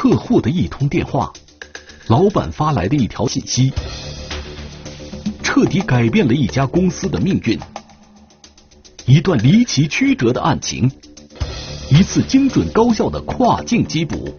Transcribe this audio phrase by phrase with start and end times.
[0.00, 1.32] 客户的一通电话，
[2.06, 3.72] 老板发来的一条信息，
[5.42, 7.58] 彻底改变了一家公司的命运。
[9.06, 10.88] 一段离奇曲折的案情，
[11.90, 14.32] 一次精准高效的跨境缉捕。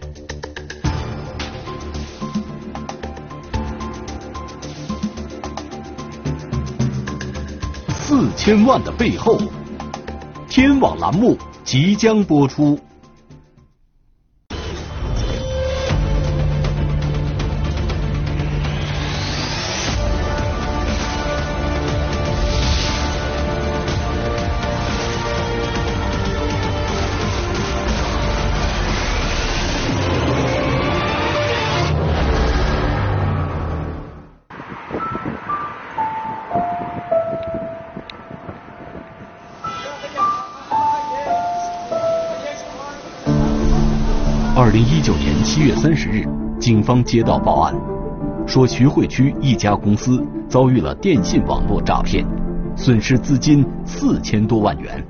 [8.00, 9.38] 四千万的背后，
[10.48, 12.80] 天网栏目即将播出。
[45.00, 47.74] 一九年七月三十日，警方接到报案，
[48.46, 52.22] 说徐汇区一家公司遭遇了电信网络诈骗，
[52.76, 55.02] 损失资金四千多万元。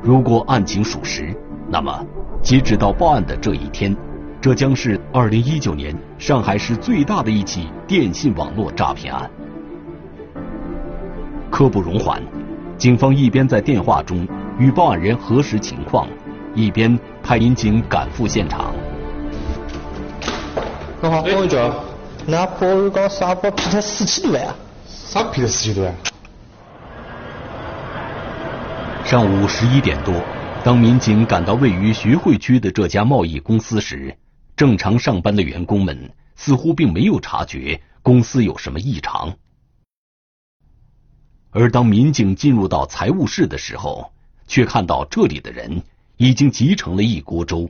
[0.00, 1.36] 如果案情属实，
[1.68, 1.92] 那么
[2.40, 3.96] 截止到报案的这一天，
[4.40, 9.28] 这将是二零一九年上海市最大的一起电信网络诈骗案。
[11.50, 12.22] 刻不容缓，
[12.78, 14.24] 警方一边在电话中
[14.56, 16.06] 与报案人核实情况，
[16.56, 16.98] 一边。
[17.22, 18.72] 派民警赶赴现场。
[21.02, 21.24] 你好，
[22.24, 24.54] 那破案讲沙包骗他四千多万啊？
[24.86, 25.92] 啥骗他四千多万？
[29.04, 30.14] 上午十一点多，
[30.62, 34.16] 当民警赶到位于徐汇区的这家贸易公司时，
[34.56, 39.34] 正常上班的员工们似乎并没有察觉公司有什么异常。
[41.50, 44.12] 而当民警进入到财务室的时候，
[44.46, 45.82] 却看到这里的人。
[46.18, 47.68] 已经集成了一锅粥。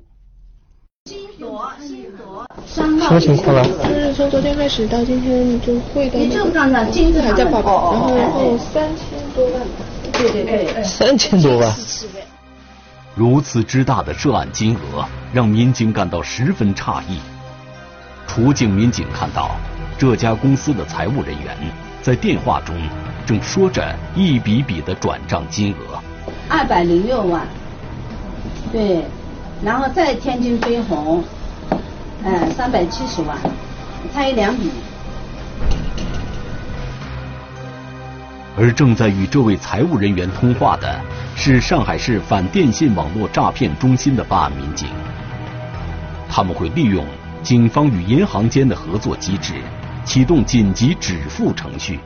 [2.67, 3.65] 什么情况了？
[3.65, 9.63] 就是从昨天开始到今天就汇的，你就看看金子还在报表，然后然后三千多万，
[10.13, 11.75] 对对对，三千多万。
[13.15, 17.19] 如此之大的涉案金额，让民警感到十分诧异。
[18.27, 19.57] 出警民警看到，
[19.99, 21.57] 这家公司的财务人员
[22.03, 22.77] 在电话中
[23.25, 26.01] 正说着一笔笔的转账金额，
[26.49, 27.47] 二百零六万。
[28.77, 29.03] 对，
[29.65, 31.25] 然后再天津飞鸿，
[32.23, 33.35] 嗯，三百七十万，
[34.13, 34.71] 差一两笔。
[38.55, 41.01] 而正在与这位财务人员通话的
[41.35, 44.87] 是上海市反电信网络诈骗中心的办案民警，
[46.29, 47.03] 他们会利用
[47.43, 49.55] 警方与银行间的合作机制，
[50.05, 51.99] 启动紧急止付程序。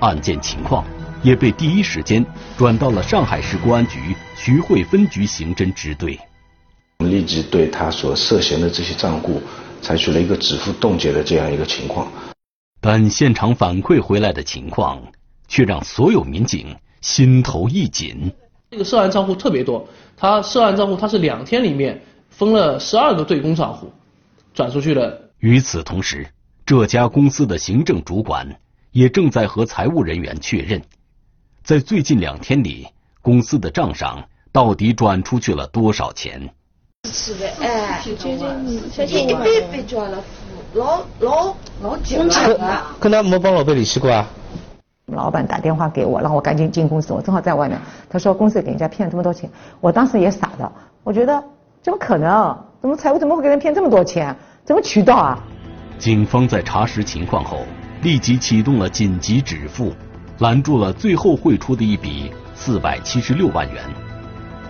[0.00, 0.84] 案件情况。
[1.24, 2.24] 也被第一时间
[2.56, 6.20] 转到了上海市公安局徐汇分局刑侦支队。
[6.98, 9.42] 我们立即对他所涉嫌的这些账户
[9.80, 12.06] 采取了一个止付冻结的这样一个情况。
[12.78, 15.02] 但现场反馈回来的情况
[15.48, 18.30] 却让所有民警心头一紧。
[18.70, 23.90] 这个涉案账户特别多，他涉案账户他是两天里面封了十二个对公账户
[24.52, 25.18] 转出去了。
[25.38, 26.26] 与此同时，
[26.66, 28.46] 这家公司的行政主管
[28.92, 30.82] 也正在和财务人员确认。
[31.64, 32.86] 在最近两天里，
[33.22, 36.50] 公司的账上到底转出去了多少钱？
[37.10, 40.22] 是的，哎，接近接近一百倍交了
[40.74, 42.94] 老老老久了。
[43.00, 44.28] 跟他没帮老板联系过啊？
[45.06, 47.80] 老板打电话给我，让我赶紧进公司，我正好在外面。
[48.10, 49.48] 他说公司给人家骗了这么多钱，
[49.80, 50.70] 我当时也傻了，
[51.02, 51.42] 我觉得
[51.80, 52.54] 怎么可能？
[52.82, 54.36] 怎么财务怎么会给人骗这么多钱？
[54.66, 55.42] 怎么渠道啊？
[55.96, 57.60] 警方在查实情况后，
[58.02, 59.94] 立即启动了紧急止付。
[60.38, 63.82] 拦住了最后汇出的一笔四百七十六万元。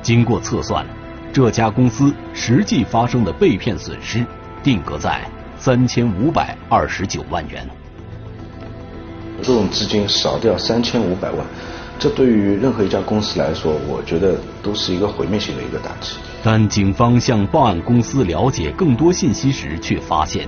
[0.02, 0.84] 经过测算，
[1.32, 4.24] 这家公司实际发生的被骗损失
[4.62, 5.22] 定格在
[5.56, 7.66] 三千五百二十九万元。
[9.40, 11.46] 这种资金少掉三千五百万，
[11.98, 16.16] 这对于任何一家公司来说，我觉得都是一个毁灭性的一个打击。
[16.42, 20.46] 但警方向报案公司了解更多信息时，却发现，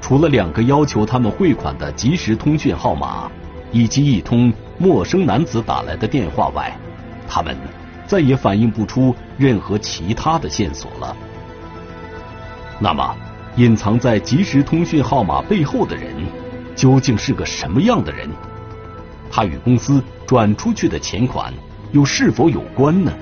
[0.00, 3.30] 除了两个要求他们汇款的即时通讯号码。
[3.72, 6.76] 以及一通陌生男子打来的电话外，
[7.28, 7.56] 他们
[8.06, 11.16] 再也反映不出任何其他的线索了。
[12.78, 13.16] 那么，
[13.56, 16.14] 隐藏在即时通讯号码背后的人
[16.74, 18.28] 究竟是个什么样的人？
[19.30, 21.52] 他与公司转出去的钱款
[21.92, 23.12] 又是否有关呢？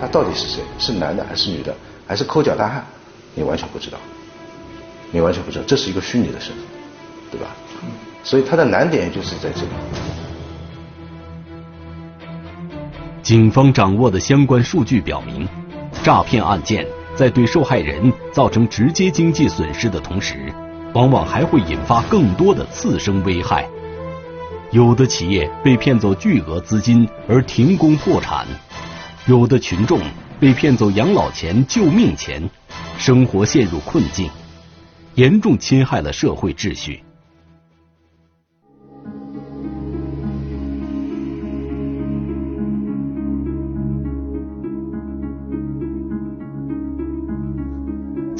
[0.00, 0.62] 他到底是谁？
[0.78, 1.74] 是男的还是女的？
[2.06, 2.84] 还是抠脚大汉？
[3.34, 3.96] 你完全不知道，
[5.10, 6.62] 你完全不知道，这是一个虚拟的身份，
[7.30, 7.46] 对吧？
[8.22, 9.68] 所以它的难点就是在这里。
[13.22, 15.48] 警方掌握的相关数据表明，
[16.02, 20.52] 诈骗案件在对受害人造成直接经济损失的同时，
[20.92, 23.68] 往往还会引发更多的次生危害。
[24.72, 28.46] 有的企业被骗走巨额资金而停工破产，
[29.26, 30.00] 有的群众
[30.40, 32.42] 被骗走养老钱、救命钱，
[32.98, 34.28] 生活陷入困境，
[35.14, 37.04] 严重侵害了社会秩序。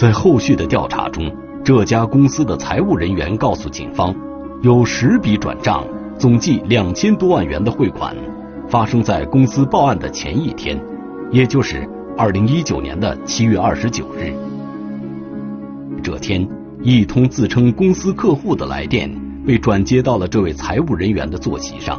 [0.03, 1.33] 在后续的调查中，
[1.63, 4.13] 这家公司的财务人员告诉警方，
[4.61, 5.87] 有十笔转账。
[6.19, 8.13] 总计两千多万元的汇款，
[8.69, 10.77] 发生在公司报案的前一天，
[11.31, 11.89] 也就是
[12.19, 14.35] 二零一九年的七月二十九日。
[16.03, 16.49] 这天，
[16.83, 19.09] 一通自称公司客户的来电
[19.47, 21.97] 被转接到了这位财务人员的座席上。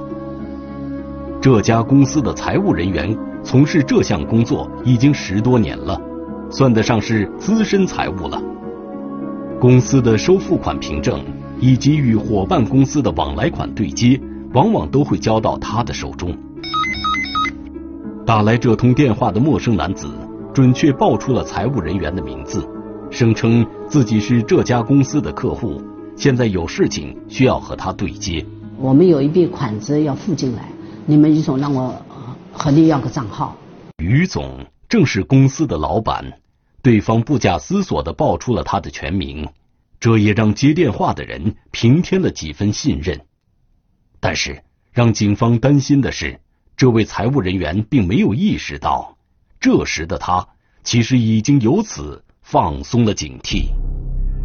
[1.40, 5.98] 这家公司的财务人员从事这项工作已经十多年了，
[6.54, 8.42] 算得上是资深财务了。
[9.60, 11.24] 公司的收付款凭证。
[11.60, 14.20] 以及与伙伴公司的往来款对接，
[14.54, 16.36] 往往都会交到他的手中。
[18.26, 20.10] 打来这通电话的陌生男子，
[20.54, 22.68] 准确报出了财务人员的名字，
[23.10, 25.82] 声称自己是这家公司的客户，
[26.18, 28.46] 现在有事情需要和他对接。
[28.78, 30.68] 我们有一笔款子要付进来，
[31.06, 31.96] 你们于总让我
[32.52, 33.56] 和你要个账号。
[34.04, 36.26] 于总正是公司的老板，
[36.84, 39.50] 对方不假思索的报出了他的全名。
[40.00, 43.22] 这也让接电话的人平添了几分信任，
[44.20, 46.42] 但是让警方担心的是，
[46.76, 49.18] 这位财务人员并没有意识到，
[49.62, 50.46] 这时的他
[50.84, 53.68] 其实已经由此放松了警惕。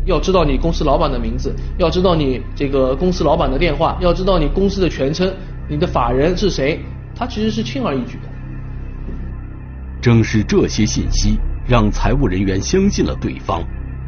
[0.07, 5.35] 要知道你公司老板的名字，要知道你这个公司老板的电话，要知道你公司的全称，
[5.69, 6.81] 你的法人是谁，
[7.17, 8.29] 他其实是轻而易举的。
[10.01, 11.37] 正是这些信息，
[11.69, 13.63] 让财务人员相信了对方。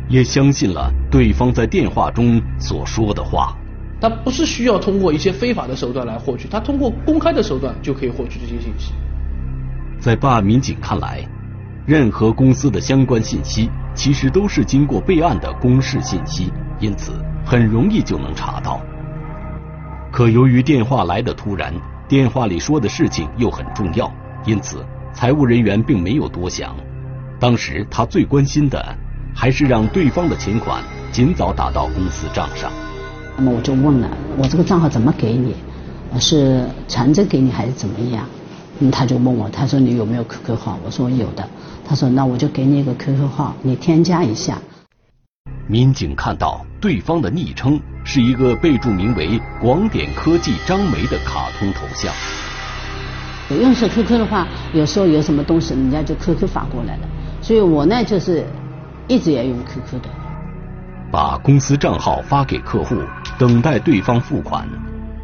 [0.09, 3.57] 也相信了对方在电话中所说的话。
[4.01, 8.93] 他不是需要通过一些非法的手段来获取，他通过公开的手段就可以获取这些信息。
[10.01, 11.25] 在办案民警看来，
[11.87, 17.13] 任何公司的相关信息其实都是经过备案的公示信息，因此
[17.45, 18.81] 很容易就能查到。
[20.11, 21.73] 可由于电话来的突然，
[22.09, 24.13] 电话里说的事情又很重要，
[24.45, 26.75] 因此财务人员并没有多想。
[27.41, 28.97] 当时他最关心的。
[29.33, 30.83] 还是让对方的钱款
[31.13, 32.71] 尽早打到公司账上。
[33.37, 35.55] 那么我就问了，我这个账号怎么给你？
[36.19, 38.27] 是传真给你还是怎么样？
[38.81, 40.79] 嗯，他就问我，他说你有没有 QQ 号？
[40.85, 41.49] 我说有的。
[41.87, 44.59] 他说那我就给你一个 QQ 号，你添加一下。
[45.69, 52.13] 民警看到对方的昵称是一个备注名为“广点科技张梅”的卡通头像。
[53.61, 57.09] 用是 QQ 的话，有时候有什么东西，人家就 QQ 发过来了。
[57.41, 58.45] 所以我呢就是。
[59.09, 60.09] 一直也用 QQ 的，
[61.11, 62.95] 把公司账号发给客户，
[63.37, 64.69] 等待对方付款，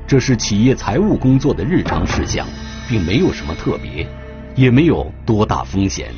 [0.09, 2.45] 这是企业财务工作的日常事项，
[2.89, 4.05] 并没有什么特别，
[4.57, 6.09] 也没有多大风险。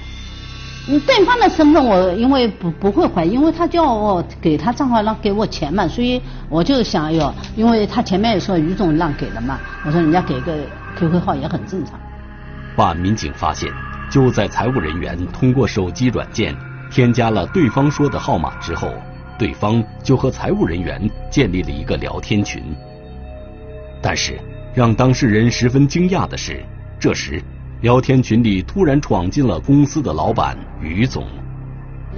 [0.89, 6.19] 嗯，对方的身份我因为不不会怀疑，因为他叫我给他账号让给我钱嘛，所以
[6.49, 10.56] 我就想要，因为他前面也说于总让给了嘛，我说人家给个
[10.97, 12.00] QQ 号也很正常。
[12.75, 13.71] 办案民警发现，
[14.11, 16.57] 就在财务人员通过手机软件。
[16.91, 18.91] 添加了对方说的号码之后，
[19.38, 20.99] 对方就和财务人员
[21.31, 22.62] 建立了一个聊天群。
[24.00, 24.38] 但是
[24.75, 26.65] 让当事人十分惊讶的是，
[26.99, 27.43] 这时
[27.83, 31.27] 聊天群里突然闯进了公司的老板于总。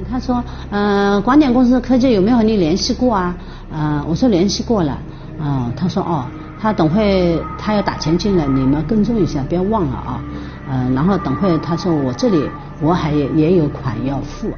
[0.09, 3.37] 他说：“嗯，广点公司科技有没有和你联系过啊？”
[3.75, 4.97] 嗯，我说联系过了。
[5.41, 6.25] 嗯，他说：“哦，
[6.61, 10.23] 他等会他要打钱进来，你们跟踪一下，不要忘了啊。”
[10.71, 12.49] 嗯，然后等会他说我这里。
[12.83, 14.51] 我还也有款要付。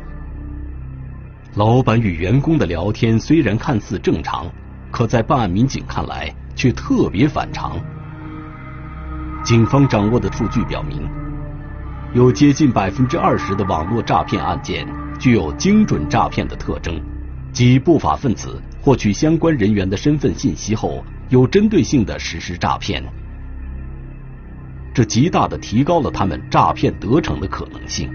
[1.56, 4.46] 老板与员工的聊天虽然看似正常，
[4.92, 7.76] 可在办案民警看来却特别反常。
[9.42, 11.02] 警方掌握的数据表明，
[12.14, 14.86] 有接近百分之二十的网络诈骗案件
[15.18, 17.02] 具有精准诈骗的特征，
[17.52, 23.02] 即不法分子获取相关人员的身份信息后，有针对性的实施诈骗。
[24.94, 28.10] 这极大的提高了他们诈骗得逞的可能性。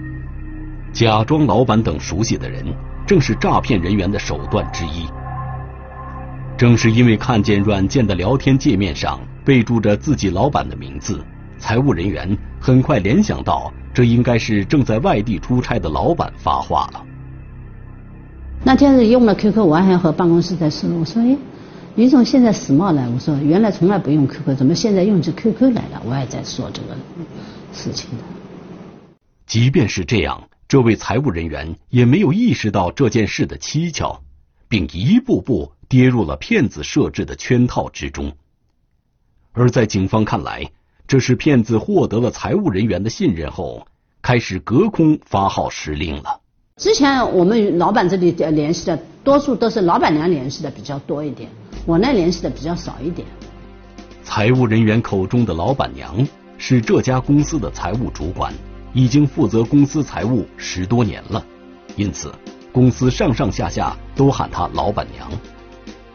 [0.94, 2.66] 假装老板等熟悉的人，
[3.06, 5.06] 正是诈骗人员的手段之一。
[6.58, 11.24] 正是因为看见软件的聊天界面上备注着自己老板的名字，
[11.60, 17.04] 财务人员很快联想到，这应该是正在外地出差的老板发话了。
[18.64, 21.38] 那天是用了 QQ，我还和办公室在说，我说哎。
[21.98, 26.00] 于总现在时髦了，我说原来从来不用 QQ，怎么现在用起 QQ 来了？
[26.06, 26.96] 我也在说这个
[27.74, 28.24] 事情的。
[29.48, 34.22] 即便是这样，这位财务人员也没有意识到这件事的蹊跷，
[34.70, 38.32] 并一步步跌入了骗子设置的圈套之中。
[39.54, 40.70] 而在警方看来，
[41.08, 43.88] 这是骗子获得了财务人员的信任后，
[44.22, 46.42] 开始隔空发号施令了。
[46.76, 51.50] 之前我们老板这里联系的，多数都是老板娘联系的比较多一点，
[51.88, 53.26] 我那联系的比较少一点。
[54.22, 56.28] 财务人员口中的老板娘
[56.58, 58.54] 是这家公司的财务主管，
[58.94, 61.42] 已经负责公司财务十多年了，
[61.96, 62.30] 因此
[62.74, 65.32] 公司上上下下都喊她老板娘。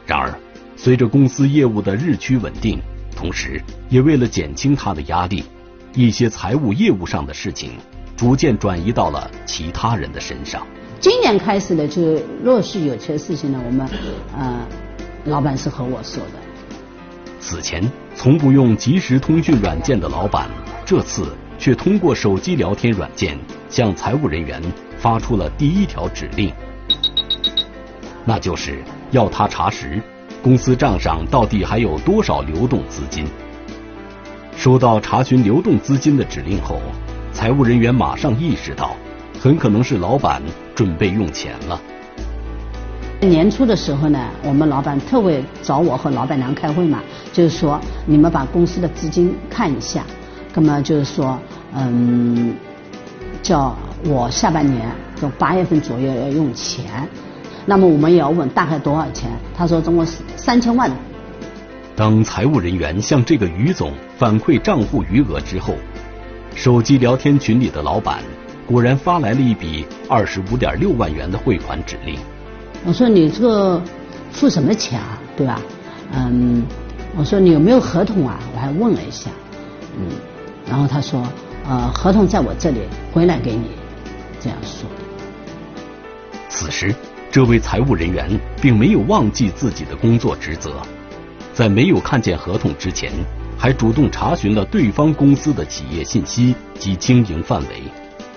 [0.04, 0.38] 然而，
[0.76, 2.78] 随着公司业务的日趋稳定，
[3.16, 5.42] 同时也为了减轻她的压力，
[5.94, 7.70] 一些财务业务上的事情
[8.14, 10.66] 逐渐转移到了其他人的身上。
[11.00, 13.88] 今年开始呢，就陆续有些事情呢，我们
[14.36, 14.60] 呃，
[15.24, 16.32] 老板是和我说的。
[17.38, 17.82] 此前
[18.14, 20.48] 从不用即时通讯软件的老板，
[20.84, 23.38] 这次却通过手机聊天软件
[23.68, 24.60] 向财务人员
[24.98, 26.52] 发出了第一条指令，
[28.24, 30.00] 那就是要他查实
[30.42, 33.24] 公司账上到底还有多少流动资金。
[34.56, 36.80] 收到查询流动资金的指令后，
[37.32, 38.94] 财务人员马上意识到，
[39.40, 40.40] 很可能是老板
[40.74, 41.80] 准备用钱了。
[43.28, 47.00] 年初的时候呢，我们老板特为找我和老板娘开会嘛，
[47.32, 50.04] 就是说你们把公司的资金看一下，
[50.54, 51.38] 那么就是说，
[51.74, 52.54] 嗯，
[53.42, 57.08] 叫我下半年就八月份左右要用钱，
[57.64, 60.90] 那么我们也要问大概多少钱，他说总共是三千万。
[61.94, 65.74] 当财务人员向这个于总反馈账户余额之后，
[66.56, 68.18] 手机聊天群里的老板
[68.66, 72.18] 果然发来了一笔二十五点六万元的汇款指令。
[72.84, 73.80] 我说你这个
[74.30, 75.60] 付什么钱啊，对吧？
[76.12, 76.64] 嗯，
[77.16, 78.38] 我说你有没有合同啊？
[78.54, 79.30] 我还问了一下，
[79.96, 80.06] 嗯，
[80.68, 81.22] 然后他说，
[81.68, 82.80] 呃，合同在我这里，
[83.12, 83.70] 回来给你，
[84.40, 84.88] 这样说。
[86.48, 86.94] 此时，
[87.30, 88.28] 这位财务人员
[88.60, 90.82] 并没有忘记自己的工作职责，
[91.54, 93.12] 在没有看见合同之前，
[93.56, 97.82] 还主动查询了对方公司的企业信息及经营范围。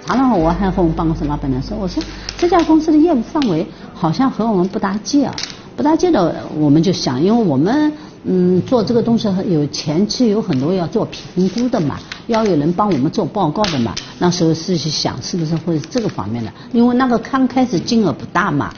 [0.05, 2.01] 查了后，我还和我们办公室老板娘说：“我说
[2.37, 5.35] 这家公司的业务范围好像和我们不搭界啊，
[5.75, 7.91] 不搭界的，我们就想，因为我们
[8.23, 11.97] 嗯做这个东西有前期有很多要做评估的嘛，
[12.27, 13.95] 要有人帮我们做报告的嘛。
[14.19, 16.53] 那时候是去想是不是会这个方面的？
[16.71, 18.71] 因为那个刚开始金额不大嘛。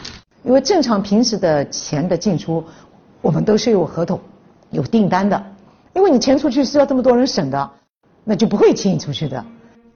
[0.45, 2.63] 因为正常平时的钱的进出，
[3.21, 4.17] 我们都是有合同、
[4.71, 5.43] 有订单的。
[5.93, 7.69] 因为你钱出去是要这么多人审的，
[8.23, 9.43] 那就不会轻易出去的。”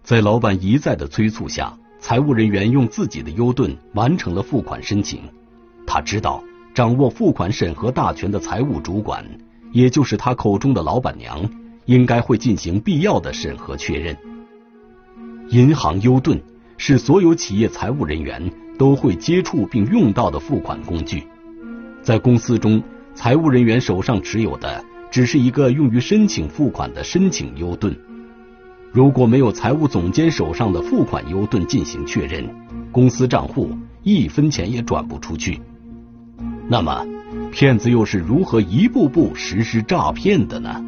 [0.04, 5.22] 在老板一再的催促下，财务人员用自己的优盾完成了付款申请。
[5.86, 6.44] 他知道，
[6.74, 9.24] 掌握付款审核大权的财务主管，
[9.72, 11.48] 也就是他口中的老板娘，
[11.86, 14.18] 应该会进行必要的审核确认。
[15.50, 16.42] 银行优盾
[16.78, 21.24] 是所有企业财务人员都会接触并用到的付款工具。
[22.02, 22.82] 在公司中，
[23.14, 27.96] 财务人员手上持有的只是一个用于申请付款的申请优盾。
[28.94, 32.44] 如果没有财务总监手上的付款优盾进行确认，
[32.92, 33.70] 公司账户
[34.04, 35.62] 一分钱也转不出去。
[36.68, 37.06] 那么，
[37.54, 40.84] 骗子又是如何一步步实施诈骗的呢？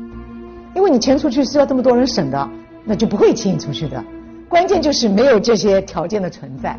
[0.75, 2.49] 因为你钱出去是要这么多人审的，
[2.83, 4.03] 那就不会轻易出去的。
[4.49, 6.77] 关键就是没有这些条件的存在，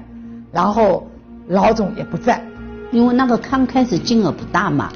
[0.53, 1.09] 然后
[1.49, 2.45] 老总也不在，
[2.93, 4.93] 因为那个刚开始金额不大嘛。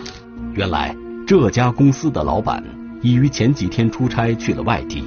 [0.53, 0.95] 原来
[1.27, 2.63] 这家公司的老板
[3.01, 5.03] 已于前几天出差去了外地。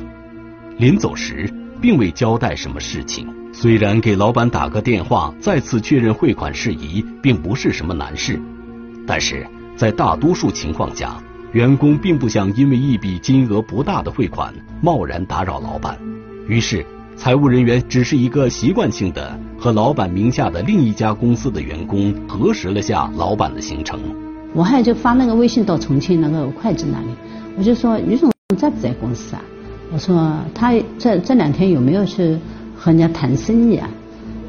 [0.78, 3.28] 临走时，并未交代什么事情。
[3.54, 8.40] 虽然给老板打个电话，再次确认汇款事宜，并不是什么难事，
[9.06, 15.98] 但是在大多数情况下，员工并不想因为一笔金额不大的汇款贸然打扰老板。
[16.48, 16.84] 于是，
[17.16, 24.00] 财务人员只是一个习惯性的和老板名下的另一家公司的员工核实了下老板的行程。
[24.54, 27.08] 我还就发那个微信到重庆那个会计那里，
[27.58, 29.42] 我就说于总在不在公司啊？
[29.94, 32.38] 我说他这这两天有没有去
[32.76, 33.90] 和人家谈生意啊？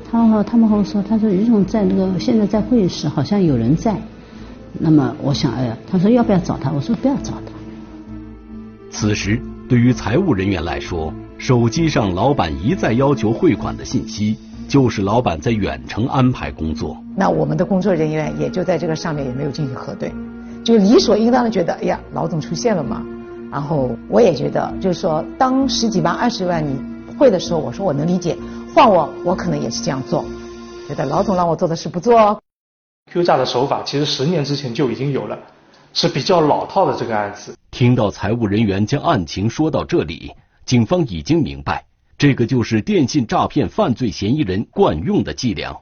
[0.08, 3.96] 他和他们和我说，他说于总在那个现在在会议室，好像有人在。
[4.78, 6.70] 那么我想，哎呀，他说要不要找他？
[6.70, 7.52] 我说不要找他。
[8.90, 14.36] 此时，对于财务人员来说，手机上老板一再要求汇款的信息，
[14.68, 16.96] 就是老板在远程安排工作。
[17.16, 20.12] 那我们的工作人员也就在这个上面也没有进行核对，
[20.62, 23.02] 就理所应当的觉得，哎呀，老总出现了嘛。
[23.52, 26.74] 然后我也觉得，就是说，当十几万、二十万你
[27.18, 28.34] 会的时候，我说我能理解，
[28.74, 30.24] 换我，我可能也是这样做。
[30.88, 32.18] 觉得老总让我做的事不做。
[32.18, 32.40] 哦
[33.12, 35.38] Q 诈的手法其实十年之前就已经有了，
[35.92, 37.54] 是比较老套的这个案子。
[37.70, 40.32] 听到财务人员将案情说到这里，
[40.64, 41.84] 警方已经明白，
[42.16, 45.76] 这个就是电信诈骗犯罪嫌疑人惯用的伎俩。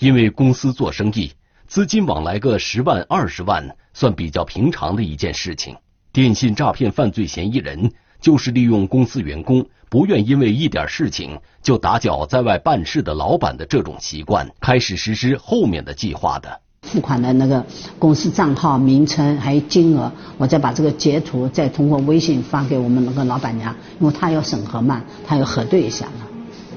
[0.00, 1.32] 因为公司做生意，
[1.66, 5.74] 资金往来个十万二十万算比较平常的一件事情。
[6.12, 16.60] 电信诈骗犯罪嫌疑人就是利用公司员工不愿因为一点事情就打搅在外办事的老板的这种习惯，开始实施后面的计划的。
[16.82, 17.64] 付款的那个
[17.98, 26.26] 公司账号名称还有金额，我再把这个截图再通过微信发给我们那个老板娘，因为她要审核嘛，她要核对一下嘛，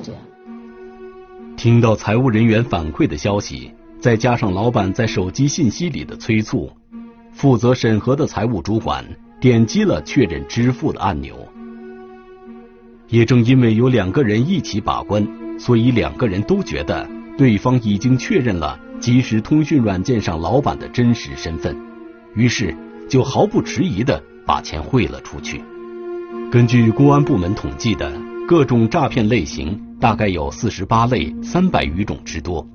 [0.03, 0.21] 这样。
[1.57, 6.71] 听到财务人员反馈的消息，再加上老板在手机信息里的催促，
[7.31, 9.05] 负责审核的财务主管
[9.43, 11.35] 点击了确认支付的按钮。
[13.09, 15.27] 也正因为有两个人一起把关，
[15.59, 17.05] 所以两个人都觉得
[17.37, 18.79] 对方已经确认了。
[19.01, 21.75] 即时通讯软件上老板的真实身份，
[22.35, 22.73] 于是
[23.09, 25.61] 就毫不迟疑的把钱汇了出去。
[26.49, 28.09] 根据公安部门统计的
[28.47, 32.65] 各种诈骗类型，大概有四十八类三百余种之多。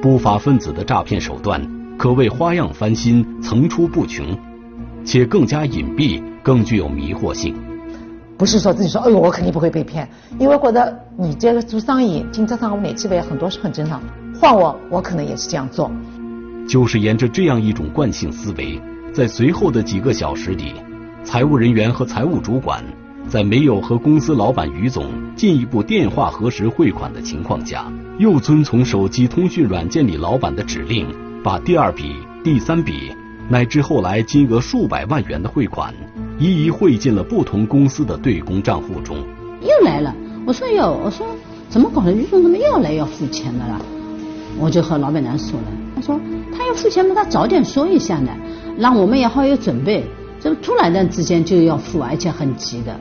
[0.00, 1.60] 不法分子的诈骗手段
[1.98, 4.38] 可谓花样翻新、层出不穷，
[5.04, 7.54] 且更加隐蔽，更具有迷惑性。
[8.36, 14.00] 不是说自己说，哎呦，我肯定不会被骗，因为觉得你这个做生意，经济上我哪几位，很多是很正常。
[14.40, 15.90] 换我，我可能也是这样做。
[16.66, 18.80] 就是沿着这样一种惯性思维，
[19.12, 20.72] 在随后的几个小时里，
[21.22, 22.82] 财务人员和财务主管
[23.28, 25.04] 在没有和公司老板于总
[25.36, 31.06] 进一步电话核实汇款的情况下，又遵从手机通讯软件里老板的指令，
[31.44, 33.12] 把第二笔、第三笔
[33.50, 35.92] 乃至后来金额数百万元的汇款，
[36.38, 39.16] 一一汇进了不同公司的对公账户中。
[39.60, 40.14] 又来了，
[40.46, 41.26] 我说哟，我说
[41.68, 42.12] 怎么搞的？
[42.12, 43.84] 于总怎么又来要付钱的了？
[44.56, 45.66] 我就和老板娘说了，
[45.96, 46.20] 他说
[46.56, 48.30] 他要付钱嘛，他早点说一下呢，
[48.78, 50.04] 让我们也好有准备。
[50.38, 52.96] 这突然间之间就要付，而且很急的。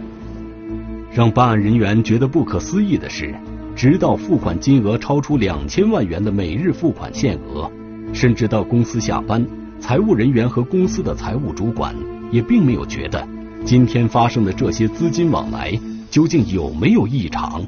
[1.12, 3.36] 让办案人员觉得不可思议的是，
[3.76, 7.70] 直到付款金额超出两千万元的每日付款限额，
[8.14, 9.46] 甚至到公司下班，
[9.80, 11.96] 财务人员和公司的财务主管
[12.32, 13.28] 也并没有觉得
[13.66, 15.72] 今天发生的这些资金往来
[16.12, 17.66] 究竟有没有异常。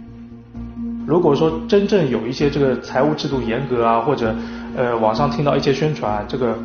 [1.07, 4.35] 如果说真正有一些这个财务制度严格啊，或者
[4.75, 6.57] 呃网上听到一些宣传，这个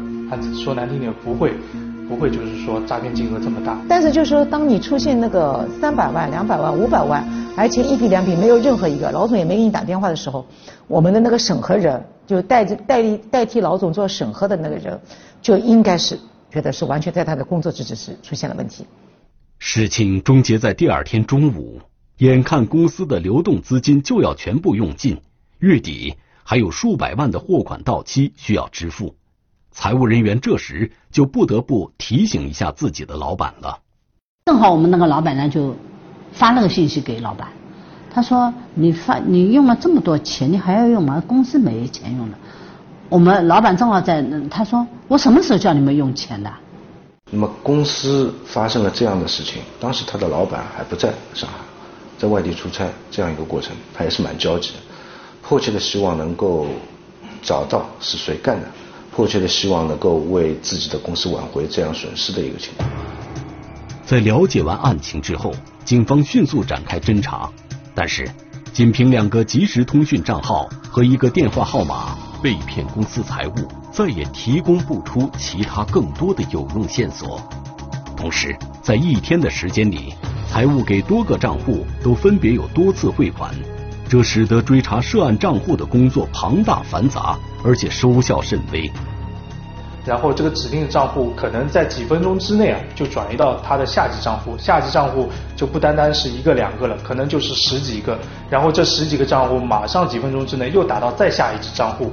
[0.55, 1.53] 说难听点不会
[2.09, 3.79] 不会就是说诈骗金额这么大。
[3.89, 10.47] 但是就是说，当你出现那个三百万、两百万、五百万，而且一笔两笔没有任何一个老总也没给你打电话的时候，
[10.87, 15.01] 我们的那个审核人就代代理代替老总做审核的那个人，
[15.43, 16.19] 就应该是
[16.51, 18.87] 觉得是完全在他的工作职责是出现了问题。
[19.59, 21.81] 事情终结在第二天中午。
[22.19, 25.19] 眼看公司的流动资金就要全部用尽，
[25.59, 26.15] 月底
[26.45, 29.15] 还有数百万的货款到期需要支付，
[29.79, 33.79] 财务人员这时就不得不提醒一下自己的老板了。
[34.47, 35.77] 正好我们那个老板呢就
[36.33, 37.49] 发了个信息给老板，
[38.11, 41.23] 他说：“你发你用了这么多钱，你还要用吗？
[41.27, 42.39] 公司没钱用了。”
[43.11, 46.51] 我们老板正好在，他说：“我什么时候叫你们用钱的？”
[47.31, 51.59] 那么公司发生了这样的事情，当时他的老板还不在上海。
[52.17, 54.79] 在外地出差这样一个过程，他也是蛮焦急的，
[55.43, 56.67] 迫切的希望能够
[57.43, 58.67] 找到是谁干的，
[59.17, 62.87] 迫切的希望能够为自己的公司挽回这样损失的一个情况。
[64.05, 65.55] 在了解完案情之后，
[65.87, 67.51] 警方迅速展开侦查，
[67.95, 68.31] 但是
[68.75, 73.55] 仅凭两个即时通讯账号和一个电话号码，被骗公司财务
[73.91, 77.41] 再也提供不出其他更多的有用线索。
[78.19, 80.13] 同时，在一天的时间里。
[80.49, 83.53] 财务给多个账户都分别有多次汇款，
[84.09, 88.91] 这使得追查涉案账户的工作庞大繁杂，而且收效甚微。
[90.05, 98.17] 然后这个指定的账户可能在几分钟之内啊就转移到他的下级账户，下级账户就不单单是一个两个了，可能就是十几个。
[98.49, 102.13] 然后这十几个账户马上几分钟之内又打到再下一支账户。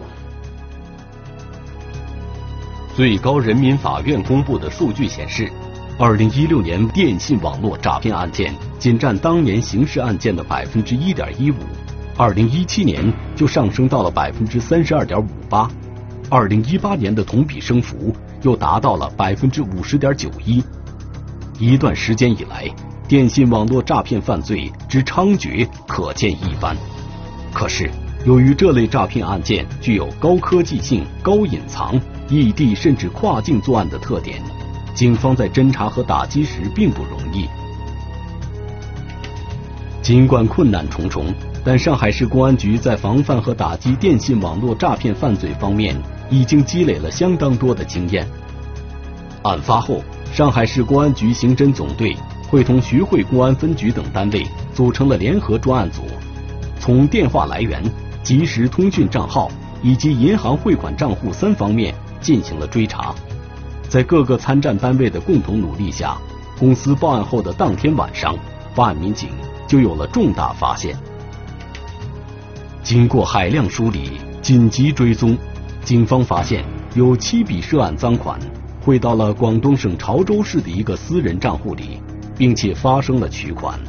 [2.96, 5.52] 最高人民法院公布的数据显示。
[6.00, 11.56] 二零一六年电信网络诈骗案件仅占当年刑事案件的百分之一点一五，
[12.16, 15.68] 二零一七年就上升到了百分之三十二点五八，
[16.30, 20.64] 二零一八年的同比升幅又达到了百分之五十点九一。
[21.58, 22.70] 一段时间以来，
[23.08, 26.78] 电信网络诈骗犯罪之猖獗可见一斑。
[27.52, 27.90] 可是，
[28.26, 32.00] 由于这类诈骗案件具有高科技性、高隐藏、
[32.30, 34.42] 异地甚至跨境作案的特点。
[34.94, 37.48] 警方在侦查和打击时并不容易。
[40.04, 41.34] 尽管困难重重，
[41.66, 45.96] 但上海市公安局在防范和打击电信网络诈骗犯罪方面
[46.30, 48.28] 已经积累了相当多的经验。
[49.44, 50.02] 案发后，
[50.34, 52.16] 上海市公安局刑侦总队
[52.50, 56.02] 会同徐汇公安分局等单位组成了联合专案组，
[56.80, 57.82] 从电话来源、
[58.24, 59.50] 即时通讯账号
[59.82, 63.16] 以及银行汇款账户三方面进行了追查。
[63.88, 66.18] 在各个参战单位的共同努力下，
[66.60, 68.36] 公司报案后的当天晚上，
[68.76, 69.30] 办案民警
[69.68, 70.98] 就有了重大发现。
[72.84, 75.38] 经过海量梳理、紧急追踪，
[75.84, 78.38] 警方发现有七笔涉案赃款
[78.82, 82.02] 汇到了广东省潮州市的一个私人账户里。
[82.36, 83.80] 并且发生了取款。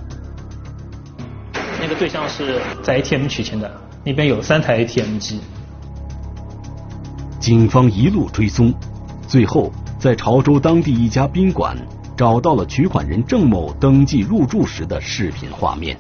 [1.80, 3.70] 那个对象是在 ATM 取钱的，
[4.04, 5.40] 那边有三台 ATM 机。
[7.38, 8.72] 警方一路追踪，
[9.26, 11.76] 最后在潮州当地一家宾馆
[12.16, 15.98] 找到了取款人郑某登记入住时的视频画面。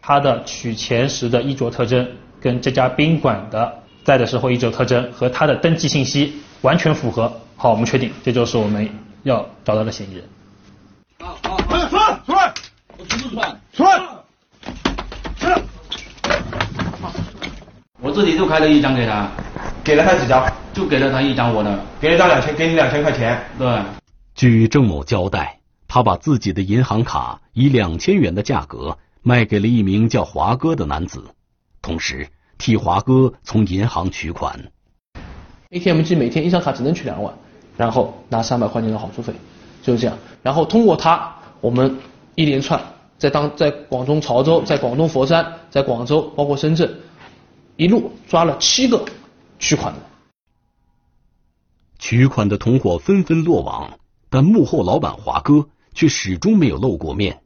[0.00, 2.08] 他的取钱时的衣着特征
[2.40, 7.32] 跟这家宾馆的在的时候衣着特征和他的登记信息完全符合。
[7.56, 8.88] 好，我们确定这就是我们
[9.24, 10.24] 要找到的嫌疑人。
[11.88, 13.56] 出来！
[13.72, 14.00] 出来！
[18.00, 19.28] 我自己就开了一张给他，
[19.82, 20.50] 给了他几张？
[20.72, 23.44] 就给了他一张我的，给了他两千，给你两千块钱。
[23.58, 23.68] 对。
[24.36, 25.58] 据郑某交代，
[25.88, 28.96] 他把自己的银行卡以两千元的价格
[29.28, 31.22] 卖给了一名叫华哥的男子，
[31.82, 34.72] 同时替华哥从银行取款。
[35.68, 37.30] ATM 机每天一张卡只能取两万，
[37.76, 39.34] 然后拿三百块钱的好处费，
[39.82, 40.16] 就是这样。
[40.42, 41.94] 然后通过他，我们
[42.36, 42.82] 一连串。
[43.18, 46.98] 在当在广东潮州，在广东佛山，在广州，包括深圳，
[47.76, 49.04] 一路抓了七个
[49.58, 50.00] 取款的。
[51.98, 53.98] 取款的同伙纷纷落网，
[54.30, 57.42] 但幕后老板华哥却始终没有露过面。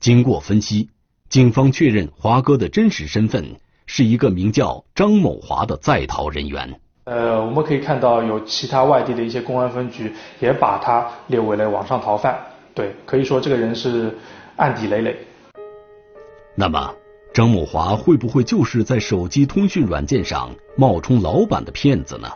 [0.00, 0.90] 经过分析，
[1.34, 3.44] 警方确认华哥的真实身份
[3.86, 6.80] 是一个名叫张某华的在逃人员。
[7.06, 12.38] 呃，我们可以看到有其他外地的一些公安分局也把他列为了网上逃犯。
[12.72, 14.16] 对，可以说这个人是。
[14.54, 15.16] 案底累累。
[16.54, 16.94] 那么，
[17.32, 22.28] 张某华会不会就是在手机通讯软件上冒充老板的骗子呢？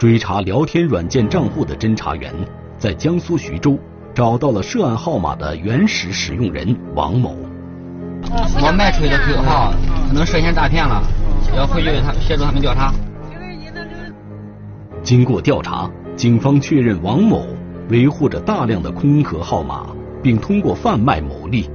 [0.00, 2.34] 追查聊天软件账户的侦查员
[2.76, 3.78] 在江苏徐州
[4.12, 7.47] 找到了涉案号码的原始使用人王某。
[8.60, 9.72] 我卖出去的 QQ 号
[10.08, 11.02] 可能涉嫌诈骗了，
[11.56, 12.92] 要回去他协助他们调查。
[15.02, 17.46] 经过调查，警方确认王某
[17.88, 19.86] 维护着大量的空壳号码。
[20.20, 21.70] 并通过贩卖牟利，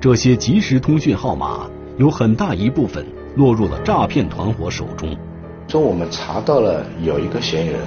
[0.00, 1.68] 这些即时通讯号码
[1.98, 5.14] 有很大一部分落入了诈骗团伙手中。
[5.68, 7.80] 中我们查到了有一个嫌疑人，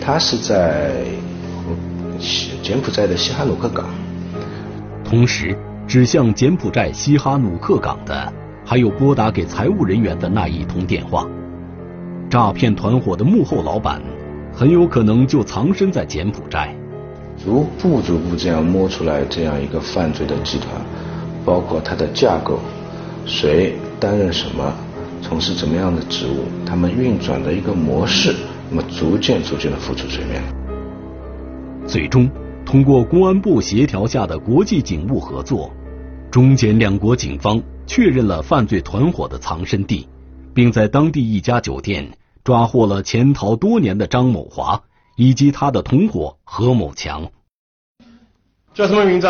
[0.00, 1.02] 他是在
[2.62, 3.86] 柬埔寨的西哈努克港。
[5.04, 5.58] 同时，
[5.92, 8.32] 指向柬埔寨西哈努克港的
[8.64, 11.28] 还有拨打给财务人员的那一通电话。
[12.30, 14.00] 诈骗团伙的幕后老板
[14.54, 16.74] 很有可能就藏身在柬埔寨。
[17.44, 20.70] 逐步逐步这样摸出来这样一个犯罪的集团，
[21.44, 22.58] 包括它的架构，
[23.26, 24.72] 谁担任什么，
[25.20, 28.34] 从事怎么样的职务，他们运转的一个模式，
[28.70, 30.42] 那么逐渐逐渐的浮出水面。
[31.86, 32.30] 最终，
[32.64, 35.70] 通过公安部协调下的国际警务合作，
[36.32, 40.08] 中柬两国警方确认了犯罪团伙的藏身地，
[40.52, 44.82] 并在当地一家酒店抓获了潜逃多年的张某华。
[45.16, 47.30] 以及他的同伙何某强，
[48.72, 49.26] 叫什么名字？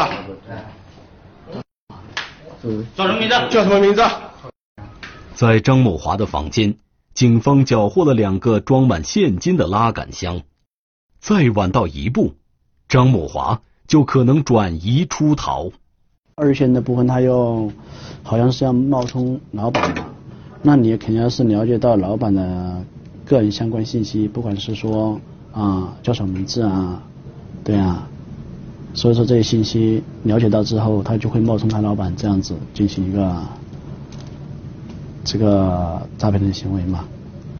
[2.62, 3.34] 叫什么名字？
[3.50, 4.00] 叫什么名字？
[5.34, 6.76] 在张某华的房间，
[7.14, 10.42] 警方缴获了两个装满现金的拉杆箱。
[11.18, 12.36] 再晚到一步，
[12.88, 15.72] 张某华就可能转移出逃。
[16.34, 17.68] 二线的部分，他要
[18.22, 20.06] 好像是要冒充老板嘛，
[20.62, 22.84] 那你肯定要是了解到老板的
[23.24, 25.20] 个人相关信息，不管是说。
[25.54, 27.02] 啊，叫什么名字啊？
[27.62, 28.08] 对啊，
[28.94, 33.36] 所以说这些信息了解到之后，他就会冒充他老板这样子进行一个
[35.24, 37.04] 这个诈骗的行为嘛。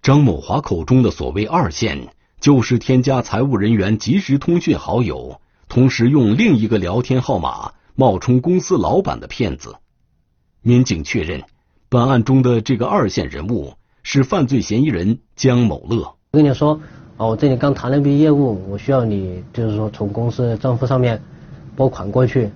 [0.01, 2.09] 张某华口中的所谓二线，
[2.41, 9.77] 就是添加财务人员即时通讯好友，同时用另一个聊天号码冒充公司老板的骗子。
[10.63, 11.43] 民警确认，
[11.89, 16.15] 本案中的这个二线人物是犯罪嫌疑人江某乐。
[16.33, 16.81] 我跟你说。
[17.19, 21.23] 哦，我这里刚谈了一笔业务，我需要你就是说从公司账户上面
[21.77, 22.47] 拨款过去，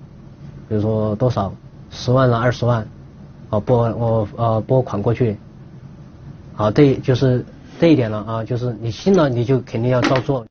[0.67, 1.53] 比如说多少
[1.91, 2.85] 十万了二十万，
[3.49, 5.37] 哦拨我呃拨款过去，
[6.55, 7.45] 好这就是
[7.79, 10.45] 这一点了啊，就是你信了你就肯定要照做。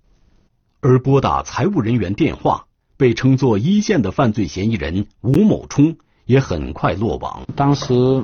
[0.80, 2.64] 而拨打财务人员电话
[2.96, 7.42] 被称作一线的犯罪嫌疑人吴某冲也很快落网。
[7.54, 8.22] 当时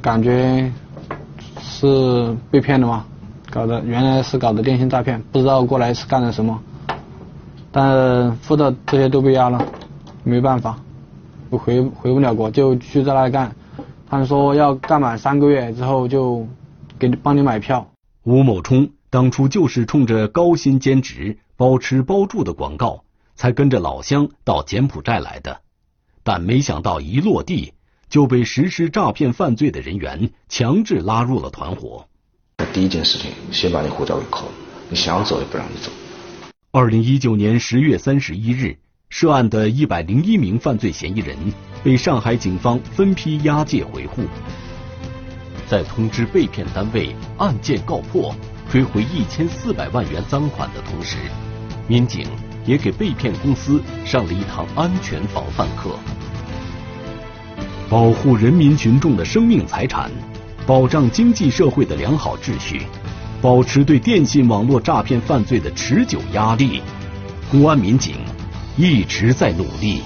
[0.00, 0.72] 感觉
[1.60, 3.04] 是被骗的吗？
[3.50, 6.62] 搞的原来是搞的电信诈骗，不知道过来是干了什么，
[7.72, 9.66] 但付的这些都被压了。
[10.22, 10.78] 没办法，
[11.48, 13.56] 我回回不了国，就继续在那干。
[14.08, 16.46] 他们说要干满三个月之后就
[16.98, 17.90] 给你帮你买票。
[18.22, 23.02] 吴某冲当初就是冲着高薪兼职、包吃包住的广告，
[23.40, 25.62] 才跟着老乡到柬埔寨来的，
[26.22, 27.72] 但没想到一落地
[28.10, 32.06] 就被实施诈骗犯罪的人员强制拉入了团伙。
[32.74, 34.52] 第一件事情，先把你护照给扣了，
[34.90, 35.90] 你想走也不让你走。
[36.70, 38.76] 二零一九年十月三十一日，
[39.08, 41.34] 涉案的一百零一名犯罪嫌疑人
[41.82, 44.22] 被上海警方分批押解回沪。
[45.66, 48.34] 在通知被骗单位案件告破、
[48.70, 51.16] 追回一千四百万元赃款的同时，
[51.88, 52.26] 民警
[52.64, 55.98] 也给被骗公司上了一堂安全防范课。
[57.88, 60.10] 保护人民群众的生命财产，
[60.66, 62.82] 保障经济社会的良好秩序，
[63.42, 66.82] 保持对电信网络诈骗犯罪的持久压力，
[67.50, 68.14] 公安民警
[68.76, 70.02] 一直在努力。